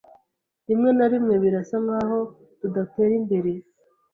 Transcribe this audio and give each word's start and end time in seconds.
Rimwe 0.67 0.89
na 0.97 1.05
rimwe 1.11 1.35
birasa 1.43 1.75
nkaho 1.85 2.19
tudatera 2.59 3.13
imbere. 3.19 3.51